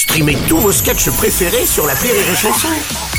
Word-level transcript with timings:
Streamez 0.00 0.38
tous 0.48 0.56
vos 0.56 0.72
sketchs 0.72 1.10
préférés 1.10 1.66
sur 1.66 1.86
la 1.86 1.92
Rire 1.92 2.14
et 2.14 2.34
Chanson. 2.34 2.68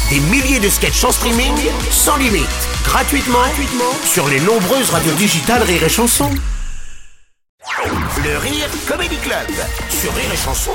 Des 0.10 0.20
milliers 0.20 0.60
de 0.60 0.68
sketchs 0.68 1.04
en 1.04 1.12
streaming, 1.12 1.54
sans 1.92 2.18
limite, 2.18 2.48
gratuitement, 2.84 3.38
gratuitement 3.38 3.94
sur 4.04 4.28
les 4.28 4.40
nombreuses 4.40 4.90
radios 4.90 5.14
digitales 5.14 5.62
Rire 5.62 5.84
et 5.84 5.90
Chanson. 5.90 6.32
Le 8.24 8.38
Rire 8.40 8.68
Comedy 8.88 9.18
Club 9.18 9.48
sur 9.92 10.12
Rire 10.16 10.34
et 10.34 10.38
Chanson. 10.38 10.72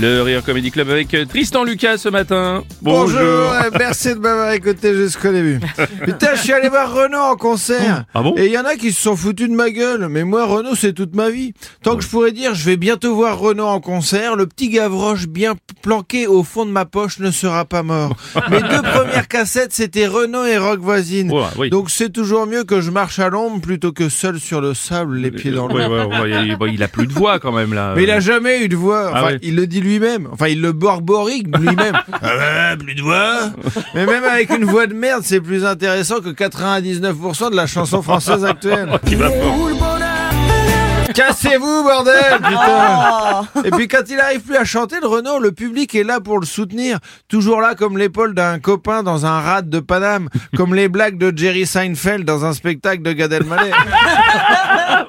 Le 0.00 0.22
Rire 0.22 0.42
Comedy 0.42 0.70
Club 0.70 0.88
avec 0.88 1.12
euh, 1.12 1.26
Tristan 1.26 1.64
Lucas 1.64 1.98
ce 1.98 2.08
matin. 2.08 2.64
Bonjour, 2.80 3.20
euh, 3.20 3.70
merci 3.78 4.08
de 4.14 4.18
m'avoir 4.20 4.50
écouté 4.52 4.94
jusqu'au 4.94 5.30
début. 5.32 5.60
Putain, 6.04 6.34
je 6.34 6.40
suis 6.40 6.52
allé 6.54 6.70
voir 6.70 6.94
Renault 6.94 7.18
en 7.18 7.36
concert. 7.36 8.04
Ah 8.14 8.22
bon 8.22 8.34
Et 8.38 8.46
il 8.46 8.52
y 8.52 8.58
en 8.58 8.64
a 8.64 8.76
qui 8.76 8.90
se 8.90 9.02
sont 9.02 9.16
foutus 9.16 9.50
de 9.50 9.54
ma 9.54 9.68
gueule. 9.70 10.08
Mais 10.08 10.24
moi, 10.24 10.46
Renault, 10.46 10.76
c'est 10.76 10.94
toute 10.94 11.14
ma 11.14 11.28
vie. 11.28 11.52
Tant 11.82 11.96
que 11.96 12.02
je 12.02 12.08
pourrais 12.08 12.32
dire, 12.32 12.54
je 12.54 12.64
vais 12.64 12.78
bientôt 12.78 13.14
voir 13.14 13.38
Renault 13.38 13.66
en 13.66 13.80
concert, 13.80 14.34
le 14.34 14.46
petit 14.46 14.70
Gavroche 14.70 15.26
bien 15.26 15.56
planqué 15.82 16.26
au 16.26 16.42
fond 16.42 16.64
de 16.64 16.70
ma 16.70 16.86
poche 16.86 17.18
ne 17.18 17.30
sera 17.30 17.66
pas 17.66 17.82
mort. 17.82 18.16
Mes 18.50 18.62
deux 18.62 18.80
premières 18.82 19.28
cassettes, 19.28 19.74
c'était 19.74 20.06
Renault 20.06 20.46
et 20.46 20.56
Rock 20.56 20.80
Voisine. 20.80 21.30
Ouais, 21.30 21.42
oui. 21.58 21.68
Donc 21.68 21.90
c'est 21.90 22.10
toujours 22.10 22.46
mieux 22.46 22.64
que 22.64 22.80
je 22.80 22.90
marche 22.90 23.18
à 23.18 23.28
l'ombre 23.28 23.60
plutôt 23.60 23.92
que 23.92 24.08
seul 24.08 24.40
sur 24.40 24.62
le 24.62 24.72
sable, 24.72 25.16
les 25.18 25.30
pieds 25.30 25.50
dans 25.50 25.68
le 25.68 25.74
Ouais, 25.74 25.86
ouais, 25.86 26.04
ouais, 26.06 26.46
il, 26.46 26.56
bon, 26.56 26.66
il 26.66 26.82
a 26.82 26.88
plus 26.88 27.06
de 27.06 27.12
voix 27.12 27.38
quand 27.38 27.52
même 27.52 27.74
là. 27.74 27.92
mais 27.94 28.04
il 28.04 28.10
a 28.10 28.20
jamais 28.20 28.64
eu 28.64 28.68
de 28.68 28.76
voix. 28.76 29.08
Enfin, 29.10 29.20
Ah 29.22 29.26
ouais. 29.26 29.38
il 29.42 29.54
le 29.54 29.66
dit 29.66 29.81
lui-même. 29.82 30.28
Enfin, 30.32 30.48
il 30.48 30.60
le 30.60 30.72
borborique 30.72 31.46
lui-même. 31.56 31.96
ah 32.12 32.36
ouais, 32.36 32.76
plus 32.78 32.94
de 32.94 33.02
voix. 33.02 33.50
Mais 33.94 34.06
même 34.06 34.24
avec 34.24 34.50
une 34.50 34.64
voix 34.64 34.86
de 34.86 34.94
merde, 34.94 35.22
c'est 35.24 35.40
plus 35.40 35.64
intéressant 35.64 36.20
que 36.20 36.30
99% 36.30 37.50
de 37.50 37.56
la 37.56 37.66
chanson 37.66 38.02
française 38.02 38.44
actuelle. 38.44 38.88
Cassez-vous, 41.14 41.84
bordel, 41.84 42.38
putain 42.38 43.42
Et 43.64 43.70
puis 43.70 43.88
quand 43.88 44.02
il 44.08 44.18
arrive 44.18 44.40
plus 44.40 44.56
à 44.56 44.64
chanter, 44.64 44.96
le 45.00 45.06
Renault, 45.06 45.40
le 45.40 45.52
public 45.52 45.94
est 45.94 46.04
là 46.04 46.20
pour 46.20 46.38
le 46.38 46.46
soutenir. 46.46 46.98
Toujours 47.28 47.60
là 47.60 47.74
comme 47.74 47.98
l'épaule 47.98 48.34
d'un 48.34 48.58
copain 48.58 49.02
dans 49.02 49.26
un 49.26 49.40
rad 49.40 49.68
de 49.68 49.80
Paname. 49.80 50.28
Comme 50.56 50.74
les 50.74 50.88
blagues 50.88 51.18
de 51.18 51.36
Jerry 51.36 51.66
Seinfeld 51.66 52.24
dans 52.24 52.44
un 52.44 52.52
spectacle 52.52 53.02
de 53.02 53.12
Gad 53.12 53.32
Elmaleh. 53.32 53.72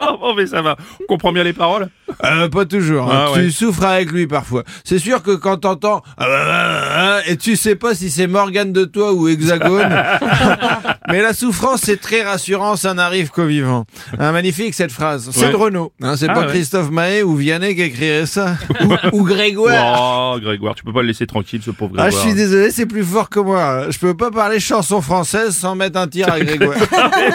Oh, 0.06 0.18
oh, 0.22 0.34
mais 0.36 0.48
ça 0.48 0.62
va. 0.62 0.76
On 1.02 1.06
comprend 1.06 1.32
bien 1.32 1.44
les 1.44 1.54
paroles. 1.54 1.88
Euh, 2.26 2.48
pas 2.50 2.66
toujours. 2.66 3.12
hein. 3.12 3.26
Ah, 3.28 3.32
tu 3.36 3.52
souffres 3.52 3.84
avec 3.84 4.12
lui 4.12 4.28
parfois. 4.28 4.64
C'est 4.84 5.00
sûr 5.00 5.22
que 5.24 5.32
quand 5.32 5.58
t'entends 5.58 6.02
ah, 6.18 6.26
bah, 6.28 6.46
bah, 6.46 6.82
bah, 6.96 7.20
et 7.28 7.38
tu 7.38 7.56
sais 7.56 7.76
pas 7.76 7.94
si 7.96 8.10
c'est 8.10 8.28
Morgane 8.28 8.72
de 8.74 8.86
toi 8.86 9.14
ou 9.14 9.28
Hexagone. 9.28 9.90
Mais 11.10 11.22
la 11.22 11.34
souffrance 11.34 11.82
c'est 11.84 12.00
très 12.00 12.24
rassurant, 12.24 12.76
ça 12.76 12.94
n'arrive 12.94 13.30
qu'aux 13.30 13.46
vivants. 13.46 13.86
Un 14.18 14.32
magnifique 14.32 14.74
cette 14.74 14.92
phrase. 14.92 15.30
C'est 15.32 15.46
Ouais. 15.46 15.52
de 15.52 15.56
Renault. 15.58 15.92
Hein, 16.02 16.16
c'est 16.16 16.30
Ah, 16.30 16.34
pas 16.34 16.40
ouais. 16.42 16.48
Christophe 16.48 16.90
Mahé 16.92 17.24
ou 17.24 17.36
Vianney 17.36 17.76
qui 17.76 17.82
écrirait 17.82 18.26
ça. 18.26 18.56
ou, 19.12 19.20
ou 19.20 19.24
Grégoire. 19.24 20.34
Oh, 20.36 20.40
Grégoire, 20.40 20.76
tu 20.76 20.84
peux 20.84 20.94
pas 20.94 21.02
le 21.02 21.08
laisser 21.08 21.28
tranquille, 21.28 21.62
ce 21.64 21.72
pauvre 21.72 21.94
Ah, 21.98 22.04
Grégoire. 22.04 22.24
je 22.24 22.28
suis 22.30 22.36
désolé, 22.36 22.72
c'est 22.72 22.86
plus 22.86 23.04
fort 23.04 23.30
que 23.30 23.40
moi. 23.40 23.90
Je 23.90 23.98
peux 24.00 24.16
pas 24.16 24.32
parler 24.32 24.60
chanson 24.60 25.02
française 25.02 25.56
sans 25.56 25.76
mettre 25.76 26.00
un 26.00 26.08
tir 26.08 26.32
à 26.32 26.40
Grégoire. 26.40 26.78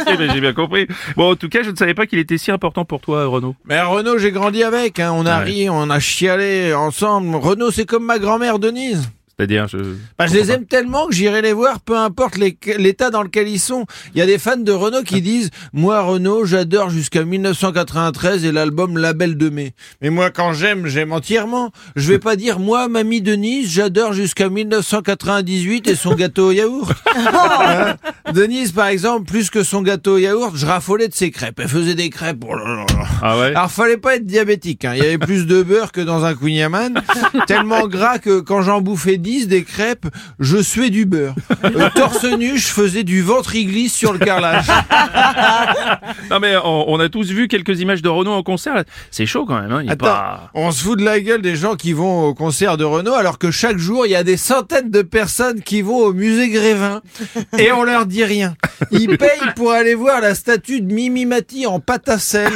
Ben, 0.06 0.30
J'ai 0.32 0.40
bien 0.40 0.52
compris. 0.54 0.86
Bon, 1.16 1.32
en 1.32 1.36
tout 1.36 1.48
cas, 1.48 1.62
je 1.62 1.70
ne 1.70 1.76
savais 1.76 1.94
pas 1.94 2.06
qu'il 2.06 2.18
était 2.18 2.38
si 2.38 2.50
important 2.50 2.84
pour 2.84 3.00
toi, 3.00 3.26
Renaud. 3.26 3.54
Mais 3.66 3.80
Renaud, 3.80 4.18
j'ai 4.18 4.32
grandi 4.32 4.62
avec. 4.68 5.00
hein. 5.00 5.12
On 5.14 5.26
a 5.26 5.38
Ouais. 5.40 5.44
ri, 5.44 5.70
on 5.70 5.90
a 5.90 5.98
chialé 5.98 6.72
ensemble. 6.74 7.34
Renaud, 7.36 7.70
c'est 7.72 7.84
comme 7.86 8.04
ma 8.04 8.18
grand-mère 8.18 8.58
Denise. 8.58 9.08
C'est-à-dire, 9.38 9.68
je. 9.68 9.78
Bah, 10.18 10.26
je 10.26 10.34
les 10.34 10.50
aime 10.50 10.66
tellement 10.66 11.06
que 11.06 11.14
j'irai 11.14 11.42
les 11.42 11.52
voir, 11.52 11.78
peu 11.78 11.96
importe 11.96 12.36
l'état 12.36 13.10
dans 13.10 13.22
lequel 13.22 13.46
ils 13.46 13.60
sont. 13.60 13.86
Il 14.12 14.18
y 14.18 14.22
a 14.22 14.26
des 14.26 14.36
fans 14.36 14.56
de 14.56 14.72
Renault 14.72 15.04
qui 15.04 15.22
disent 15.22 15.50
Moi, 15.72 16.02
Renault, 16.02 16.44
j'adore 16.44 16.90
jusqu'à 16.90 17.24
1993 17.24 18.44
et 18.44 18.50
l'album 18.50 18.98
Label 18.98 19.36
de 19.36 19.48
mai. 19.48 19.74
Mais 20.02 20.10
moi, 20.10 20.30
quand 20.30 20.54
j'aime, 20.54 20.88
j'aime 20.88 21.12
entièrement. 21.12 21.70
Je 21.94 22.08
vais 22.08 22.18
pas 22.18 22.34
dire 22.34 22.58
Moi, 22.58 22.88
mamie 22.88 23.22
Denise, 23.22 23.70
j'adore 23.70 24.12
jusqu'à 24.12 24.48
1998 24.48 25.86
et 25.86 25.94
son 25.94 26.16
gâteau 26.16 26.48
au 26.48 26.52
yaourt. 26.52 26.92
Hein? 27.18 27.96
Denise, 28.32 28.72
par 28.72 28.86
exemple, 28.86 29.30
plus 29.30 29.50
que 29.50 29.62
son 29.62 29.82
gâteau 29.82 30.14
au 30.14 30.18
yaourt, 30.18 30.56
je 30.56 30.64
raffolais 30.64 31.08
de 31.08 31.14
ses 31.14 31.30
crêpes. 31.30 31.60
Elle 31.60 31.68
faisait 31.68 31.94
des 31.94 32.08
crêpes. 32.08 32.42
oh 32.48 32.54
là 32.54 32.64
là 32.64 32.86
là. 32.88 33.06
Ah 33.22 33.38
ouais? 33.38 33.46
Alors 33.48 33.70
fallait 33.70 33.96
pas 33.96 34.16
être 34.16 34.26
diabétique, 34.26 34.84
hein. 34.84 34.94
il 34.94 35.02
y 35.02 35.06
avait 35.06 35.18
plus 35.18 35.46
de 35.46 35.62
beurre 35.62 35.92
que 35.92 36.00
dans 36.00 36.24
un 36.24 36.34
Queen 36.34 36.54
Yaman, 36.54 37.00
tellement 37.46 37.86
gras 37.86 38.18
que 38.18 38.40
quand 38.40 38.62
j'en 38.62 38.80
bouffais 38.80 39.16
10 39.16 39.27
des 39.46 39.62
crêpes, 39.64 40.06
je 40.40 40.58
suais 40.62 40.90
du 40.90 41.04
beurre. 41.06 41.34
Euh, 41.64 41.90
torse 41.94 42.24
nu, 42.24 42.56
je 42.56 42.68
faisais 42.68 43.02
du 43.04 43.20
ventre-glisse 43.20 43.94
sur 43.94 44.12
le 44.12 44.18
carrelage. 44.18 44.66
Non, 46.30 46.40
mais 46.40 46.56
on, 46.56 46.90
on 46.90 47.00
a 47.00 47.08
tous 47.08 47.28
vu 47.30 47.48
quelques 47.48 47.80
images 47.80 48.02
de 48.02 48.08
Renaud 48.08 48.32
en 48.32 48.42
concert. 48.42 48.84
C'est 49.10 49.26
chaud 49.26 49.44
quand 49.46 49.60
même, 49.60 49.72
hein. 49.72 49.80
Il 49.84 49.90
Attends, 49.90 50.06
pas. 50.06 50.50
on 50.54 50.70
se 50.70 50.82
fout 50.82 50.98
de 50.98 51.04
la 51.04 51.20
gueule 51.20 51.42
des 51.42 51.56
gens 51.56 51.74
qui 51.76 51.92
vont 51.92 52.24
au 52.24 52.34
concert 52.34 52.76
de 52.76 52.84
Renault 52.84 53.14
alors 53.14 53.38
que 53.38 53.50
chaque 53.50 53.78
jour 53.78 54.06
il 54.06 54.12
y 54.12 54.16
a 54.16 54.24
des 54.24 54.36
centaines 54.36 54.90
de 54.90 55.02
personnes 55.02 55.62
qui 55.62 55.82
vont 55.82 55.98
au 55.98 56.12
musée 56.12 56.48
Grévin 56.48 57.00
et 57.58 57.72
on 57.72 57.82
leur 57.84 58.06
dit 58.06 58.24
rien. 58.24 58.54
Ils 58.90 59.16
payent 59.18 59.52
pour 59.56 59.72
aller 59.72 59.94
voir 59.94 60.20
la 60.20 60.34
statue 60.34 60.80
de 60.80 60.92
Mimi 60.92 61.26
Mati 61.26 61.66
en 61.66 61.80
pâte 61.80 62.08
à 62.08 62.18
sel 62.18 62.52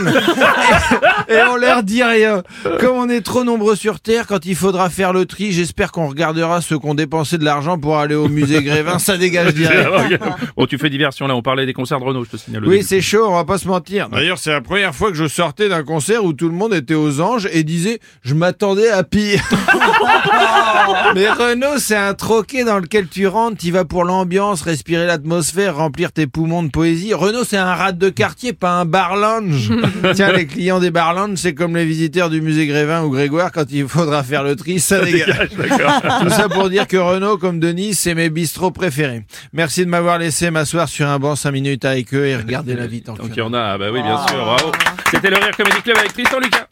et, 1.28 1.34
et 1.34 1.42
on 1.50 1.56
leur 1.56 1.82
dit 1.82 2.02
rien. 2.02 2.42
Comme 2.80 2.96
on 2.96 3.08
est 3.08 3.22
trop 3.22 3.44
nombreux 3.44 3.76
sur 3.76 4.00
Terre, 4.00 4.26
quand 4.26 4.44
il 4.46 4.54
faudra 4.56 4.88
faire 4.90 5.12
le 5.12 5.26
tri, 5.26 5.52
j'espère 5.52 5.92
qu'on 5.92 6.08
regardera 6.08 6.60
ceux 6.62 6.78
qui 6.78 6.86
ont 6.86 6.94
dépensé 6.94 7.38
de 7.38 7.44
l'argent 7.44 7.78
pour 7.78 7.98
aller 7.98 8.14
au 8.14 8.28
musée 8.28 8.62
Grévin. 8.62 8.98
Ça 8.98 9.16
dégage 9.16 9.54
direct. 9.54 9.88
bon, 10.56 10.66
tu 10.66 10.78
fais 10.78 10.90
diversion 10.90 11.26
là. 11.26 11.36
On 11.36 11.42
parlait 11.42 11.66
des 11.66 11.72
concerts 11.72 12.00
de 12.00 12.04
Renault, 12.04 12.24
je 12.24 12.30
te 12.30 12.36
signale. 12.36 12.64
Oui, 12.66 12.82
c'est 12.82 13.00
chaud, 13.00 13.26
on 13.28 13.34
va 13.34 13.44
pas 13.44 13.58
se 13.58 13.68
mentir. 13.68 14.08
D'ailleurs, 14.08 14.38
c'est 14.38 14.50
la 14.50 14.60
première 14.60 14.94
fois 14.94 15.10
que 15.10 15.16
je 15.16 15.26
sortais 15.28 15.68
d'un 15.68 15.82
concert 15.82 16.24
où 16.24 16.32
tout 16.32 16.48
le 16.48 16.54
monde 16.54 16.74
était 16.74 16.94
aux 16.94 17.20
anges 17.20 17.48
et 17.52 17.64
disait 17.64 17.98
je 18.22 18.34
m'attendais 18.34 18.88
à 18.90 19.02
pire. 19.04 19.42
Mais 21.14 21.28
Renault, 21.28 21.78
c'est 21.78 21.96
un 21.96 22.14
troquet 22.14 22.64
dans 22.64 22.78
lequel 22.78 23.06
tu 23.08 23.26
rentres, 23.26 23.58
tu 23.58 23.70
vas 23.70 23.84
pour 23.84 24.04
l'ambiance, 24.04 24.62
respirer 24.62 25.06
l'atmosphère, 25.06 25.76
remplir 25.76 26.12
tes 26.12 26.26
poumons 26.26 26.62
de 26.62 26.70
poésie. 26.70 27.14
Renault, 27.14 27.44
c'est 27.44 27.56
un 27.56 27.74
rat 27.74 27.92
de 27.92 28.08
quartier, 28.08 28.52
pas 28.52 28.72
un 28.72 28.84
bar 28.84 29.16
lounge. 29.16 29.70
Tiens, 30.14 30.32
les 30.32 30.46
clients 30.46 30.80
des 30.80 30.90
bar 30.90 31.14
lounge, 31.14 31.38
c'est 31.38 31.54
comme 31.54 31.76
les 31.76 31.84
visiteurs 31.84 32.30
du 32.30 32.40
musée 32.40 32.66
Grévin 32.66 33.02
ou 33.02 33.10
Grégoire 33.10 33.52
quand 33.52 33.64
il 33.70 33.86
faudra 33.88 34.22
faire 34.22 34.42
le 34.42 34.56
tri, 34.56 34.80
ça 34.80 35.00
dégage. 35.04 35.50
Tout 35.50 36.30
ça 36.30 36.48
pour 36.52 36.70
dire 36.70 36.86
que 36.86 36.96
Renaud, 36.96 37.38
comme 37.38 37.60
Denis, 37.60 37.94
c'est 37.94 38.14
mes 38.14 38.30
bistrots 38.30 38.70
préférés. 38.70 39.24
Merci 39.52 39.84
de 39.84 39.90
m'avoir 39.90 40.18
laissé 40.18 40.50
m'asseoir 40.50 40.88
sur 40.88 41.08
un 41.08 41.18
banc 41.18 41.36
5 41.36 41.50
minutes 41.50 41.84
avec 41.84 42.12
eux 42.14 42.26
et 42.26 42.36
regarder 42.36 42.74
la 42.74 42.86
vie 42.86 43.02
tant, 43.02 43.14
tant 43.14 43.28
qu'il 43.28 43.38
y 43.38 43.42
en 43.42 43.54
a. 43.54 43.72
Ah, 43.72 43.78
bah 43.78 43.90
oui, 43.92 44.02
bien 44.02 44.16
ah. 44.18 44.26
sûr, 44.28 44.44
bravo. 44.44 44.72
C'était 45.10 45.30
le 45.30 45.36
Rire 45.36 45.56
Comedy 45.56 45.82
Club 45.82 45.96
avec 45.98 46.12
Tristan 46.12 46.38
Lucas. 46.40 46.66